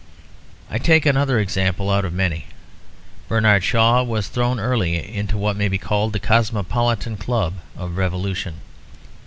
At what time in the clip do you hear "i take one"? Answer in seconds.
0.67-1.15